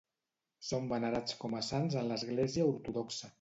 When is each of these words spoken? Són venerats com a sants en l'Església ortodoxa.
Són 0.69 0.87
venerats 0.93 1.37
com 1.43 1.53
a 1.59 1.61
sants 1.67 1.99
en 2.01 2.09
l'Església 2.13 2.67
ortodoxa. 2.73 3.29